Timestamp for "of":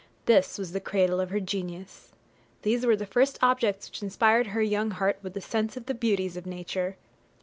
1.19-1.29, 5.77-5.85, 6.35-6.47